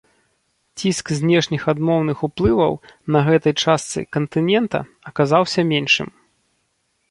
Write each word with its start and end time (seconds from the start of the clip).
Ціск 0.79 1.11
знешніх 1.19 1.61
адмоўных 1.73 2.17
уплываў 2.29 2.73
на 3.17 3.23
гэтай 3.29 3.53
частцы 3.67 3.99
кантынента 4.19 4.79
аказаўся 5.13 5.61
меншым. 5.77 6.07